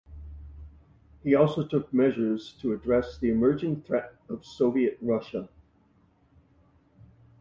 [1.23, 5.47] He also took measures to address the emerging threat of Soviet Russia.